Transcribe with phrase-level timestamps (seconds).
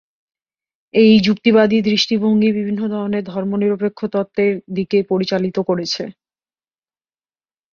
[0.93, 6.03] এই যুক্তিবাদী দৃষ্টিভঙ্গি বিভিন্ন ধরনের ধর্মনিরপেক্ষ তত্ত্বের দিকে পরিচালিত করেছে।